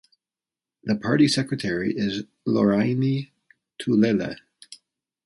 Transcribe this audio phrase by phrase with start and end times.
[0.83, 3.29] The party secretary is Loraini
[3.79, 4.35] Tulele.